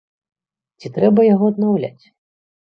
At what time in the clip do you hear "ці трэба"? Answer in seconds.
0.79-1.27